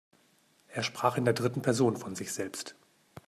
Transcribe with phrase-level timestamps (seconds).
[0.69, 2.73] Er sprach in der dritten Person von sich selbst.